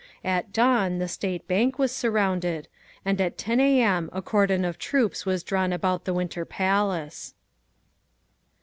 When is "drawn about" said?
5.43-6.05